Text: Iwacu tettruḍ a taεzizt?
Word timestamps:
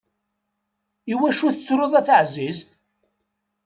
Iwacu 1.11 1.47
tettruḍ 1.53 1.93
a 1.99 2.01
taεzizt? 2.07 2.69